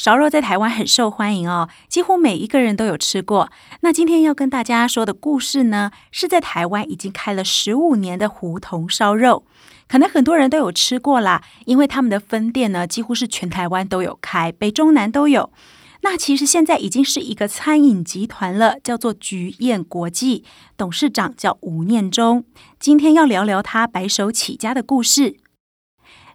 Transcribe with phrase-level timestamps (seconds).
[0.00, 3.52] 烧肉在台湾很受欢迎哦，几乎每一个人都有吃过。
[3.82, 9.44] 那今天要跟大家说的故事呢，是在台湾已经开了十五年的胡同烧肉，
[9.86, 15.52] 可能很多人都有吃过啦，因为他们的分店呢几乎是全台湾都有开，北中南都有。
[16.00, 20.44] 那其实现在已经是一个餐饮集团了，叫做菊宴国际，
[20.78, 22.46] 董事长叫吴念中。
[22.78, 25.36] 今天要聊聊他白手起家的故事。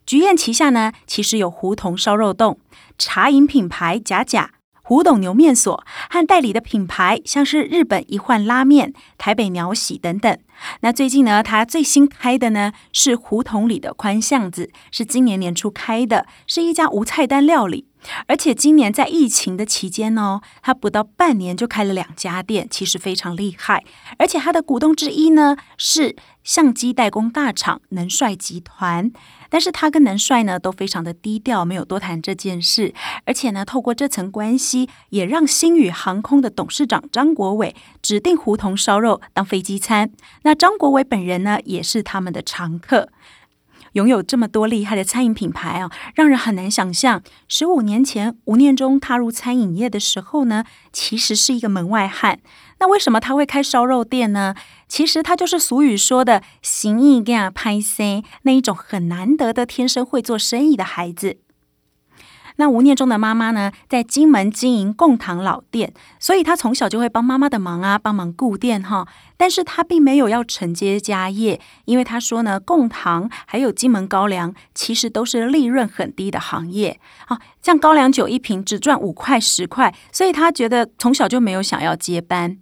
[0.05, 2.59] 菊宴旗下呢，其实有胡同烧肉冻、
[2.95, 4.51] 茶饮品牌贾贾、
[4.83, 10.37] 胡董牛面所和代理的品牌，像是日本一换拉面、台北鸟喜等等。
[10.81, 17.87] 那最近呢，它最新开的呢是胡同里的宽巷子，是今年年初开的，是一家无菜单料理。
[18.27, 23.83] 而且今年在疫情的期间哦，他不到半年就开了两家店，其实非常厉害。
[24.17, 29.11] 而且他的股东之一呢是相机代工大厂能帅集团，
[29.49, 32.93] 但是他跟能帅呢都非常的低调，没有多谈这件事。
[33.25, 40.11] 而且呢，透过这层关系，也让星宇航空的董事长张国伟指定胡同烧肉当飞机餐。
[40.43, 43.09] 那张国伟本人呢，也是他们的常客。
[43.95, 52.39] 拥有这么多厉害的餐饮品牌啊，让人很难想象，十五年前吴念中踏入餐饮业的时候呢，其实是一个门外汉。
[52.79, 54.53] 那为什么他会开烧肉店呢？
[54.89, 61.37] 其实他就是俗语说的“行义干拍 C”，” 那一种很难得的天生会做生意的孩子。
[62.57, 69.07] 那吴念中的妈妈呢，在金门经营贡糖老店，所以他从小就会帮妈妈的忙啊，帮忙顾店哈。
[69.37, 82.57] 但是他并没有要承接家业，因为他说呢，贡糖还有金门高粱其实都是利润很低的行业啊，像高粱酒一瓶只赚五块十块，所以他觉得从小就没有想要接班。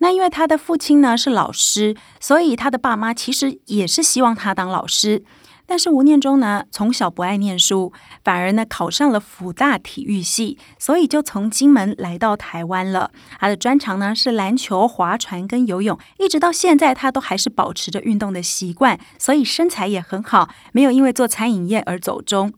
[0.00, 5.24] 那因为他的父亲呢是老师，所以他的爸妈其实也是希望他当老师。
[5.70, 7.92] 但是吴念中呢，从小不爱念书，
[8.24, 13.10] 反而呢考上了辅大体育系，所以就从金门来到台湾了。
[13.38, 22.54] 他的专长呢是篮球、划船跟游泳，一直到现在他都还是保持着运动的习惯，所以身材也很好，没有因为做餐饮业而走中。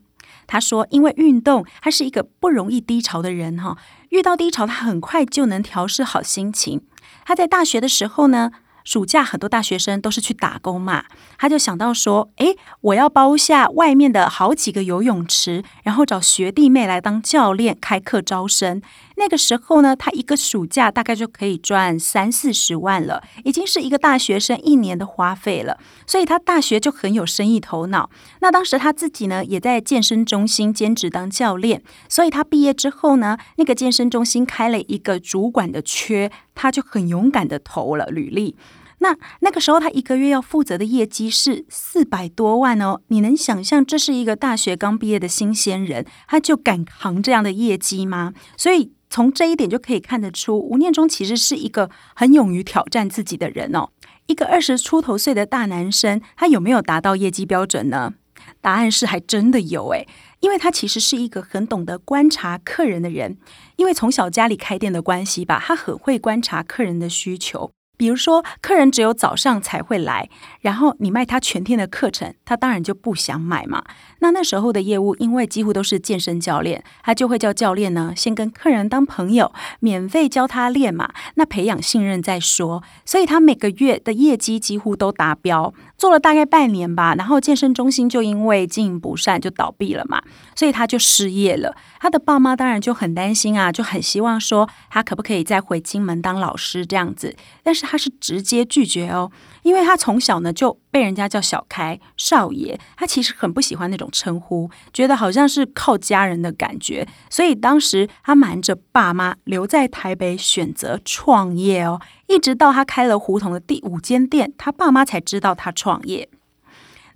[0.47, 3.77] 他说，因为运动，他是一个不容易低潮的人哈，
[4.11, 6.83] 遇到低潮他很快就能调试好心情。
[7.25, 8.53] 他在大学的时候呢。
[8.85, 11.05] 暑假很多大学生都是去打工嘛，
[11.39, 18.83] 他就想到说：“诶，我要包下外面的好几个游泳池，然后找学弟妹来当教练，开课招生。
[19.21, 25.79] 那个时候呢，他一个暑假大概就可以赚三四十万了，已经是一个大学生一年的花费了。
[26.07, 28.09] 所以他大学就很有生意头脑。
[28.41, 31.83] 那当时他自己呢，也在健身中心兼职当教练。
[32.09, 38.55] 所以他毕业之后呢，那个健身中心开了一个主管的缺。”他就很勇敢的投了履历，
[38.99, 48.35] 那那个时候他一个月要负责的业绩是四百多万哦，你能想象这是一个大学刚毕业的新鲜人，他就敢扛这样的业绩吗？
[48.59, 53.91] 所以从这一点就可以看得出，吴念中其实是一个很勇于挑战自己的人哦。
[54.27, 58.15] 一个二十出头岁的大男生，他有没有达到业绩标准呢？
[58.61, 60.07] 答案是还真的有诶。
[60.39, 63.37] 因为他其实是一个很懂得观察客人的人，
[63.77, 67.71] 因为从小家里开店的关系吧，他很会观察客人的需求。
[67.99, 73.85] 比如说，客人只有早上才会来，然后你卖他全天的课程，他当然就不想买嘛。
[74.21, 82.83] 那那时候的业务，因为几乎都是健身教练，他就会叫教练呢，先跟客人当朋友，免费教他练嘛，那培养信任再说。
[83.05, 90.23] 所以他每个月的业绩几乎都达标，做了大概半年吧，然后健身中心就因为经营不善就倒闭了嘛，
[90.55, 91.75] 所以他就失业了。
[91.99, 99.31] 他的爸妈当然就很担心啊，就很希望说他可不可以再回金门当老师这样子，但是他是直接拒绝哦，
[99.63, 116.29] 因为他从小呢就被人家叫小开少爷，他其实很不喜欢那种称呼，觉得好像是靠家人的感觉，所以当时他瞒着爸妈留在台北选择创业哦，一直到他开了胡同的第五间店，他爸妈才知道他创业。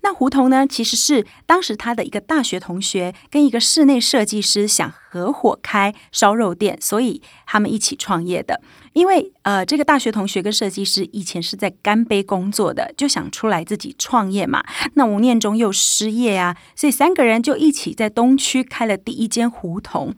[0.04, 8.60] 那胡同呢，其实是当时他的一个大学同学跟一个室内设计师想合伙开烧肉店，所以他们一起创业的。
[8.92, 14.62] 因为呃，这个大学同学跟设计师以前是在干杯工作的，就想出来自己创业嘛。
[14.92, 20.14] 那吴念中又失业啊，所以三个人就一起在东区开了第一间胡同。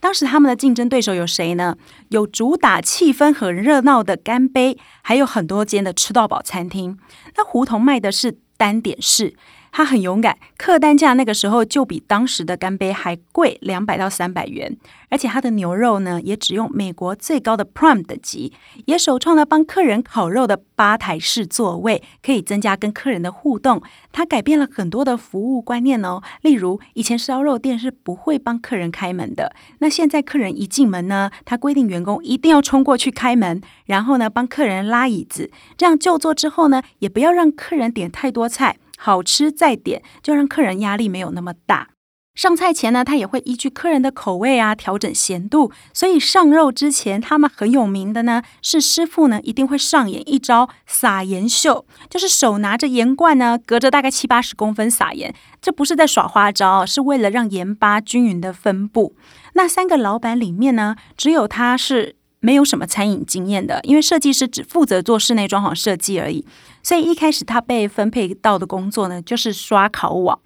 [0.00, 1.76] 当时他们的竞争对手有谁呢？
[2.10, 6.98] 有主打气氛很热闹的干杯，还有很多间的吃到饱餐厅。
[7.36, 9.34] 那胡同卖的是单点式。
[9.72, 14.76] 他很勇敢，客单价那个时候就比当时的干杯还贵两百到三百元，
[15.08, 18.52] 而且他的牛肉呢也只用美国最高的 Prime 等级，
[18.86, 23.80] 也首创了帮客人烤肉的吧台式座位，可以增加跟客人的互动。
[24.12, 38.76] 他改变了很多的服务观念哦，例如以前烧肉店是不会帮客人开门的，那现在客人一进门呢，他规定员工一定要冲过去开门，然后呢帮客人拉椅子，这样就座之后呢，也不要让客人点太多菜。
[39.02, 41.88] 好吃再点，就让客人压力没有那么大。
[42.34, 45.72] 上菜前呢，他也会依据客人的口味啊调整咸度。
[45.92, 55.34] 所以上肉之前，他们很有名的呢是师傅呢一定会上演一招撒盐秀，就是手拿着盐罐呢，隔着大概七八十公分撒盐。
[55.62, 59.16] 这不是在耍花招，是为了让盐巴均匀的分布。
[59.54, 62.19] 那三个老板里面呢，只有他是。
[62.40, 66.44] 没有什么餐饮经验的，因为设计师只负责做室内装潢设计而已，
[66.82, 70.38] 所以一开始他被分配到的工作呢，就是刷烤网。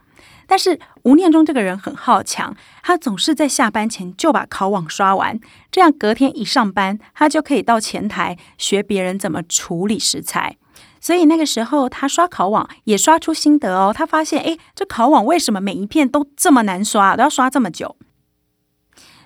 [0.46, 5.40] 但是吴念中这个人很好强，他总是在下班前就把烤网刷完，
[5.72, 10.56] 这样隔天一上班，他就可以到前台学别人怎么处理食材。
[11.00, 17.96] 所以那个时候他刷烤网也刷出心得哦，他发现诶，这烤网为什么每一片都这么难刷，都要刷这么久？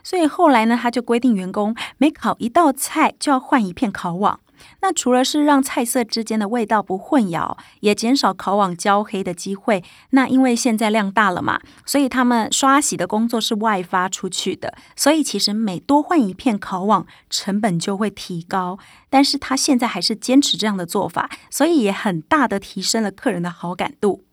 [0.08, 4.40] 所以后来呢，他就规定员工每烤一道菜就要换一片烤网。
[4.80, 9.84] 那除了是让菜色之间的味道不混淆，也减少烤网焦黑的机会。
[10.12, 14.72] 那因为现在量大了嘛，所以他们刷洗的工作是外发出去的。
[14.96, 18.78] 所以其实每多换一片烤网，成本就会提高。
[19.10, 24.24] 但是他现在还是坚持这样的做法，所以也很大的提升了客人的好感度。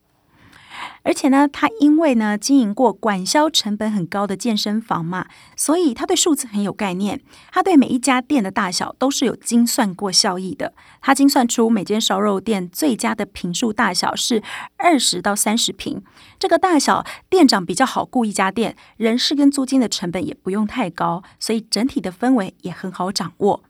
[1.05, 7.21] 而且呢，他因为呢经营过管销成本很高的健身房嘛，所以他对数字很有概念。
[7.51, 10.73] 他对每一家店的大小都是有精算过效益的。
[11.01, 14.41] 他精算出每间烧肉店最佳的平数大小是
[14.77, 16.01] 二十到三十平，
[16.39, 23.63] 这个大小店长比较好雇一家店，人事跟租金的成本也不用太高，所以整体的氛围也很好掌握。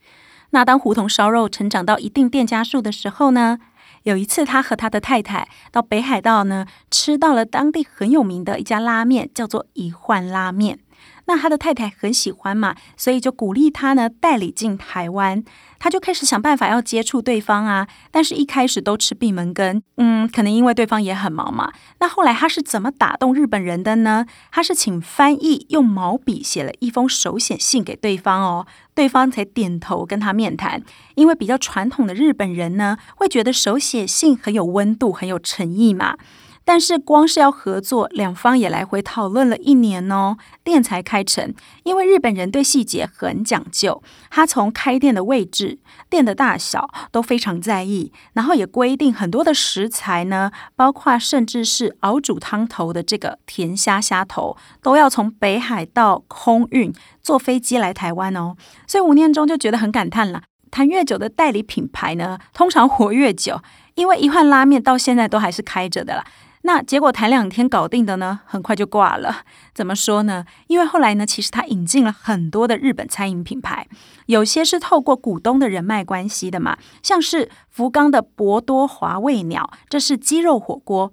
[0.51, 3.59] 那当胡同烧肉成长到一定店家数的时候呢？
[4.05, 10.77] 有一次，他和他的太太到北海道呢，吃到了当地很有名的一家拉面，叫做一换拉面。
[11.25, 15.43] 那他的太太很喜欢嘛，所以就鼓励他呢代理进台湾。
[15.77, 19.83] 他就开始想办法要接触对方啊，但是一开始都吃闭门羹。
[19.97, 21.71] 嗯，可能因为对方也很忙嘛。
[21.99, 24.25] 那后来他是怎么打动日本人的呢？
[24.51, 30.81] 他是请翻译用毛笔写了一封手写信给对方哦，对方才点头跟他面谈。
[31.15, 36.17] 因为比较传统的日本人呢，会觉得手写信很有温度，很有诚意嘛。
[36.65, 41.53] 但是光是要合作，两方也来回讨论了一年哦，店才开成。
[41.83, 44.01] 因为日本人对细节很讲究，
[44.31, 45.77] 他从开店的位置、
[46.09, 56.91] 店的大小都非常在意，然后也规定很多的食材呢，包括甚至是熬煮汤头的这个甜虾虾头，都要从北海道空运，
[57.21, 58.55] 坐飞机来台湾哦。
[58.87, 60.41] 所以吴念中就觉得很感叹了，
[60.71, 63.61] 谈越久的代理品牌呢，通常活越久，
[63.93, 66.25] 因为一换拉面到现在都还是开着的啦。
[66.67, 69.43] 那结果谈两天搞定的呢，很快就挂了。
[69.75, 70.45] 怎么说呢？
[70.65, 73.87] 因为后来呢，其实他引进了很多的日本餐饮品牌，
[74.25, 81.11] 有些是透过股东的人脉关系的嘛，像是福冈的博多华味鸟，这是鸡肉火锅；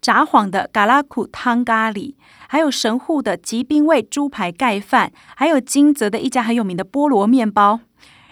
[0.00, 2.14] 札幌的嘎拉库汤咖喱，
[2.48, 7.80] 还有神户的吉兵卫猪排盖饭，还有金泽的一家很有名的菠萝面包。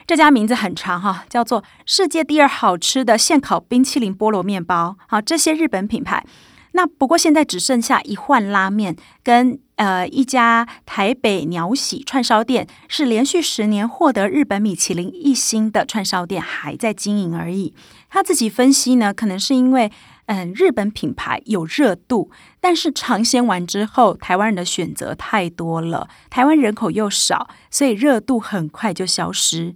[0.07, 4.97] 这家名字很长哈，叫做世界第二好吃的现烤冰淇淋菠萝面包。
[5.07, 6.25] 好，这些日本品牌。
[6.73, 17.75] 那不过现在只剩下一换拉面跟呃一家台北鸟喜串烧店是连续十年获得日本米其林一星的串烧店还在经营而已。
[18.09, 19.91] 他自己分析呢，可能是因为
[20.27, 29.75] 嗯日本品牌有热度，但是尝鲜完之后，台湾人的选择太多了，台湾人口又少，所以热度很快就消失。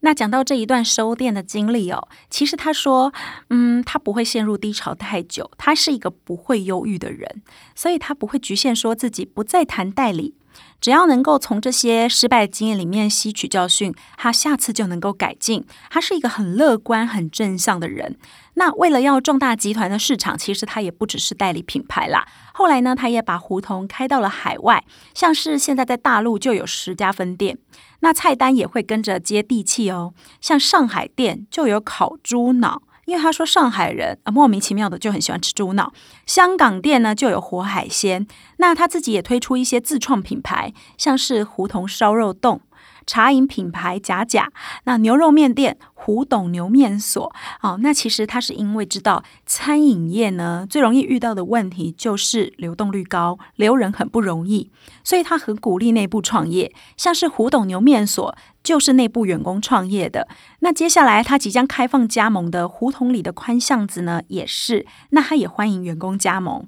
[0.00, 3.12] 那讲到这一段收店的经历哦，其实他说，
[3.50, 7.42] 嗯，他不会陷入低潮太久，他是一个不会忧郁的人，
[7.74, 10.34] 所以他不会局限说自己不再谈代理，
[10.80, 15.64] 只要能够从这些失败经验里面吸取教训，他下次就能够改进。
[15.90, 18.16] 他是一个很乐观、很正向的人。
[18.54, 22.26] 那为了要壮大集团的市场，其实他也不只是代理品牌啦。
[22.54, 27.58] 后来呢，他也把胡同开到了海外，像是现在在大陆就有十家分店。
[28.00, 35.92] 那菜单也会跟着接地气哦，像上海店就有烤猪脑、因为他说上海人啊莫名其妙的就很喜欢吃猪脑，
[36.26, 38.26] 香港店呢就有活海鲜，
[38.58, 42.60] 那他自己也推出一些自创品牌，像是胡同烧肉冻。
[43.06, 44.50] 茶饮品牌假假，
[44.84, 47.32] 那牛肉面店胡董牛面所，
[47.62, 54.70] 哦，那其实他是因为知道餐饮业呢最容易遇到的问题就是流动率高，留人很不容易，
[55.04, 60.26] 所以他很鼓励内部创业，像是胡董牛面所就是内部员工创业的。
[60.60, 66.66] 那接下来他即将开放加盟的胡同里的宽巷子呢，也是，那他也欢迎员工加盟。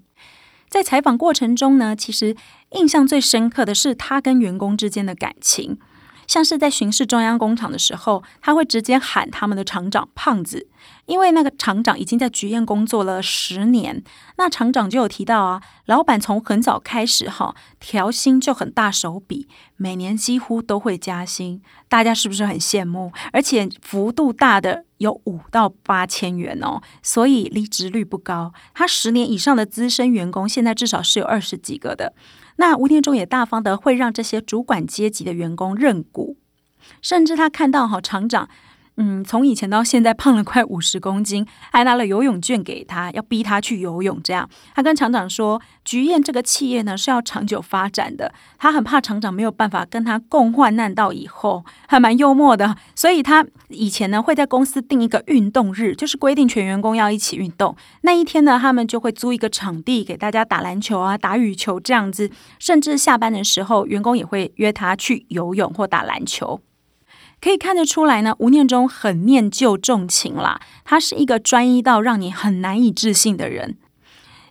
[0.69, 2.37] 在采访过程中呢，其实
[2.73, 5.79] 印象最深刻的是他跟员工之间的感情。
[6.29, 10.69] 像是在巡视中央工厂的时候，他会直接喊他们的厂长胖子，
[11.07, 14.05] 因为那个厂长已经在菊宴工作了十年。
[14.37, 23.11] 那厂长就有提到啊，老板从很早开始哈调薪就很大手笔，每年几乎都会加薪，大家是不是很羡慕？
[23.33, 28.53] 而且幅度大的有五到八千元哦，所以离职率不高。
[28.75, 32.13] 他十年以上的资深员工，现在至少是有二十几个的。
[32.59, 36.37] 那吴天中也大方的会让这些主管阶级的员工认股，
[37.01, 38.49] 甚至他看到哈厂长。
[39.01, 44.21] 嗯，从以前到现在胖了快五十公斤，还拿了游泳券给他，要逼他去游泳。
[44.25, 52.77] 这样，他跟厂长说，菊燕这个企业呢是要长久发展的，他很怕厂长没有办法跟他共患难到以后，还蛮幽默的。
[52.97, 57.77] 所以他以前呢会在公司定一个运动日，就是规定全员工要一起运动。
[58.01, 62.29] 那一天呢，他们就会租一个场地给大家打篮球啊、打羽球这样子，
[62.59, 66.61] 甚至下班的时候，员工也会约他去游泳或打篮球。
[67.41, 73.77] 可以看得出来呢，吴念中很念旧重情啦，他是一个专一到让你很难以置信的人。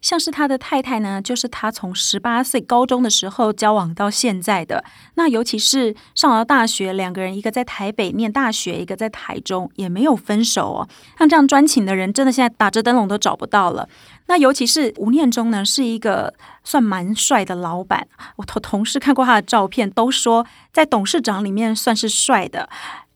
[0.01, 4.83] 像是他的太太呢，就是他从十八岁高中的时候交往到现在的。
[5.15, 10.89] 那尤其是上了大学，两个人一个在台北念大学，一个在台中，也没有分手哦。
[11.17, 13.87] 像这样专情的人，真的现在打着灯笼都找不到了。
[14.27, 18.07] 那尤其是吴念中呢，是一个算蛮帅的老板。
[18.37, 22.69] 我同同事看过他的照片，都说在董事长里面算是帅的。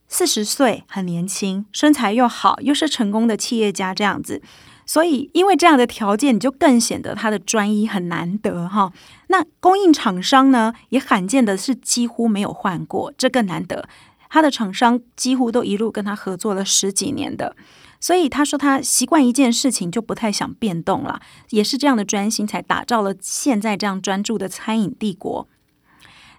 [0.07, 4.41] 四十岁很年轻，身材又好，又是成功的企业家，这样子。
[4.91, 8.91] 所以，因为这样的条件，你就更显得他的专一很难得哈。
[9.27, 13.87] 那供应厂商呢，也罕见的是几乎没有换过，这更难得。
[14.29, 17.55] 他的厂商几乎都一路跟他合作了十几年的，
[18.01, 21.21] 所以他说他习惯一件事情就不太想变动了，
[21.51, 25.47] 也是这样的专心才打造了现在这样专注的餐饮帝国。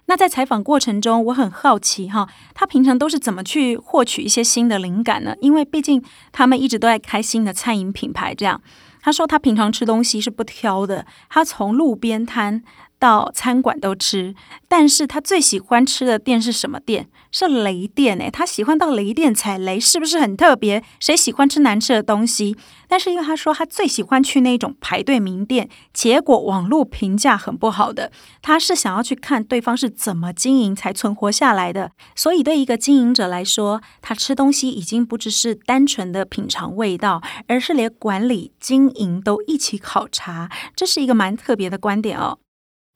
[0.05, 5.35] 那在采访过程中，我很好奇哈，他平常都是怎么去获取一些新的灵感呢？
[5.39, 8.61] 因为毕竟他们一直都在开新的餐饮品牌，这样。
[9.01, 12.63] 他说他平常吃东西是不挑的，他从路边摊。
[13.03, 14.33] 到餐馆都吃，
[14.69, 17.09] 但是他最喜欢吃的店是什么店？
[17.33, 20.81] 是雷店诶，他喜欢到雷店踩雷，是不是很特别？
[21.01, 22.55] 谁喜欢吃难吃的东西？
[22.87, 28.09] 但是因为他说他最喜欢去那种排队名店，结果网络评价很不好的，
[28.41, 31.91] 他是想要去看对方是怎么经营才存活下来的。
[32.15, 42.37] 所以对一个经营者来说，他吃东西已经不只是单纯的品尝味道，而是连管理经营都一起考察，这是一个蛮特别的观点哦。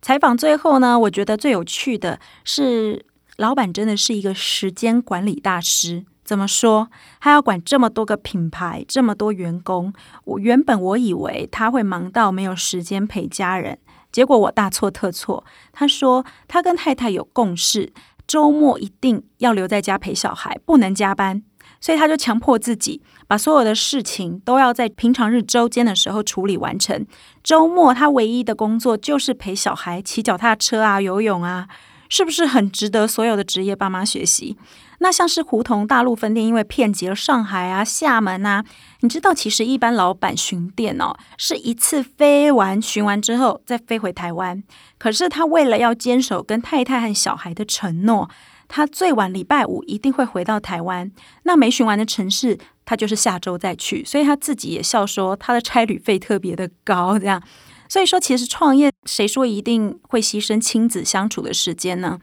[0.02, 3.06] 采访最后呢，我觉得最有趣的是，
[3.38, 6.06] 老板真的是一个时间管理大师。
[6.24, 6.90] 怎么说？
[7.22, 9.94] 他要管这么多个品牌，这么多员工。
[10.26, 13.80] 我原本我以为他会忙到没有时间陪家人，
[14.12, 15.46] 结果我大错特错。
[15.72, 17.94] 他说他跟太太有共识，
[18.28, 21.44] 周末一定要留在家陪小孩，不能加班。
[21.80, 27.06] 所以他就强迫自己，把所有的事情都要在平常日周间的时候处理完成。
[27.44, 31.68] 周末他唯一的工作就是陪小孩骑脚踏车啊、游泳啊，
[32.10, 34.58] 是不是很值得所有的职业爸妈学习？
[35.00, 38.66] 那像是胡同大陆分店，因为遍及了上海啊、厦门啊，
[39.02, 44.64] 你知道，其实一般老板巡店哦，是一次飞完巡完之后再飞回台湾。
[44.98, 48.28] 可是他为了要坚守跟太太和小孩的承诺。
[48.68, 51.12] 他最晚礼拜五一定会回到台湾，
[51.44, 54.04] 那没巡完的城市，他就是下周再去。
[54.04, 57.18] 所以他自己也笑说，他的差旅费特别的高。
[57.18, 57.42] 这样，
[57.88, 62.20] 所以说其实创业，谁说一定会牺牲亲子相处的时间呢？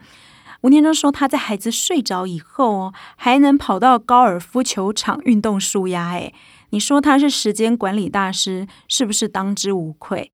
[0.61, 6.13] 吴念中说，他在孩子睡着以后哦，还能跑到高尔夫球场运动舒压。
[6.13, 6.33] 诶，
[6.71, 10.31] 你说他是时间管理大师，是不是当之无愧？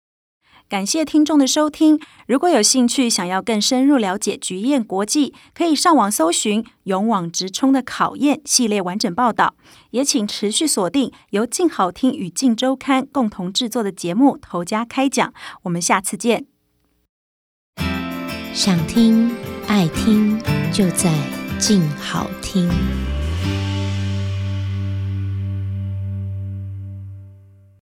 [0.71, 1.99] 感谢听众的收听。
[2.27, 9.55] 如果有兴趣，想要更深入了解菊燕国际，可以上网搜寻“勇往直冲的考验”系列完整报道。
[9.89, 15.27] 也请持续锁定由静好听与静周刊共同制作的节目《头家开讲》。
[15.63, 16.45] 我们下次见。
[18.53, 19.29] 想听
[19.67, 20.39] 爱听，
[20.71, 21.13] 就在
[21.59, 22.71] 静好听。